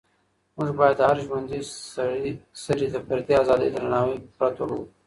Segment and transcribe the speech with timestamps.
[0.55, 1.59] موږ باید د هر ژوندي
[2.63, 4.81] سري د فردي ازادۍ درناوی په پوره توګه وکړو.